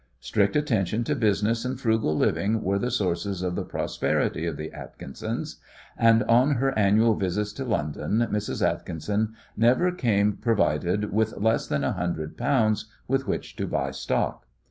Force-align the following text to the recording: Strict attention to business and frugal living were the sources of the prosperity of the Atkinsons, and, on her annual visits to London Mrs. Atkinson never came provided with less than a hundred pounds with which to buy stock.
Strict 0.19 0.55
attention 0.55 1.03
to 1.03 1.15
business 1.15 1.63
and 1.63 1.79
frugal 1.79 2.17
living 2.17 2.63
were 2.63 2.79
the 2.79 2.89
sources 2.89 3.43
of 3.43 3.53
the 3.53 3.63
prosperity 3.63 4.47
of 4.47 4.57
the 4.57 4.71
Atkinsons, 4.71 5.57
and, 5.95 6.23
on 6.23 6.55
her 6.55 6.75
annual 6.75 7.13
visits 7.13 7.53
to 7.53 7.65
London 7.65 8.27
Mrs. 8.31 8.67
Atkinson 8.67 9.35
never 9.55 9.91
came 9.91 10.33
provided 10.37 11.11
with 11.13 11.37
less 11.37 11.67
than 11.67 11.83
a 11.83 11.93
hundred 11.93 12.35
pounds 12.35 12.85
with 13.07 13.27
which 13.27 13.55
to 13.57 13.67
buy 13.67 13.91
stock. 13.91 14.47